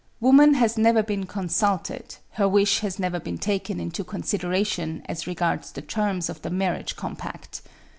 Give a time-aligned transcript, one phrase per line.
[0.19, 5.71] Woman has never been consulted; her wish has never been taken into consideration as regards
[5.71, 7.61] the terms of the marriage compact.